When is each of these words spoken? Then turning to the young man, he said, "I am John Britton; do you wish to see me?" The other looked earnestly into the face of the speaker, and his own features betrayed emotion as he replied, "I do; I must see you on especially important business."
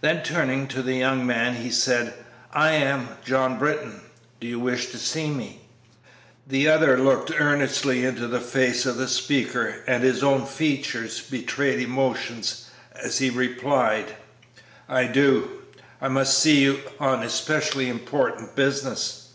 Then 0.00 0.24
turning 0.24 0.66
to 0.66 0.82
the 0.82 0.94
young 0.96 1.24
man, 1.24 1.54
he 1.54 1.70
said, 1.70 2.14
"I 2.52 2.70
am 2.70 3.10
John 3.24 3.60
Britton; 3.60 4.00
do 4.40 4.48
you 4.48 4.58
wish 4.58 4.86
to 4.90 4.98
see 4.98 5.30
me?" 5.30 5.60
The 6.48 6.66
other 6.68 6.98
looked 6.98 7.30
earnestly 7.40 8.04
into 8.04 8.26
the 8.26 8.40
face 8.40 8.86
of 8.86 8.96
the 8.96 9.06
speaker, 9.06 9.84
and 9.86 10.02
his 10.02 10.20
own 10.20 10.46
features 10.46 11.20
betrayed 11.20 11.78
emotion 11.78 12.40
as 12.96 13.18
he 13.18 13.30
replied, 13.30 14.16
"I 14.88 15.04
do; 15.04 15.62
I 16.00 16.08
must 16.08 16.36
see 16.36 16.62
you 16.64 16.80
on 16.98 17.22
especially 17.22 17.88
important 17.88 18.56
business." 18.56 19.28